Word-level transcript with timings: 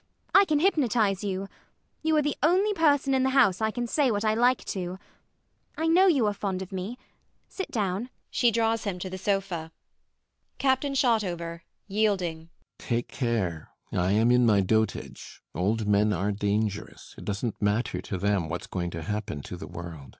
I 0.33 0.45
can 0.45 0.57
hypnotize 0.61 1.23
you. 1.23 1.47
You 2.01 2.17
are 2.17 2.23
the 2.23 2.35
only 2.41 2.73
person 2.73 3.13
in 3.13 3.21
the 3.21 3.29
house 3.37 3.61
I 3.61 3.69
can 3.69 3.85
say 3.85 4.09
what 4.09 4.25
I 4.25 4.33
like 4.33 4.65
to. 4.65 4.97
I 5.77 5.85
know 5.85 6.07
you 6.07 6.25
are 6.25 6.33
fond 6.33 6.63
of 6.63 6.71
me. 6.71 6.97
Sit 7.47 7.69
down. 7.69 8.09
[She 8.31 8.49
draws 8.49 8.83
him 8.83 8.97
to 8.97 9.11
the 9.11 9.19
sofa]. 9.19 9.71
CAPTAIN 10.57 10.95
SHOTOVER 10.95 11.61
[yielding]. 11.87 12.49
Take 12.79 13.09
care: 13.09 13.69
I 13.91 14.13
am 14.13 14.31
in 14.31 14.43
my 14.43 14.61
dotage. 14.61 15.39
Old 15.53 15.87
men 15.87 16.13
are 16.13 16.31
dangerous: 16.31 17.13
it 17.19 17.23
doesn't 17.25 17.61
matter 17.61 18.01
to 18.01 18.17
them 18.17 18.49
what 18.49 18.61
is 18.61 18.67
going 18.67 18.89
to 18.89 19.03
happen 19.03 19.43
to 19.43 19.55
the 19.55 19.67
world. 19.67 20.09